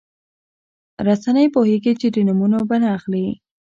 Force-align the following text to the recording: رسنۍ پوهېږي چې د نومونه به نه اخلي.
رسنۍ 1.07 1.47
پوهېږي 1.55 1.93
چې 2.01 2.07
د 2.15 2.17
نومونه 2.27 2.59
به 2.69 2.75
نه 2.83 2.89
اخلي. 2.97 3.27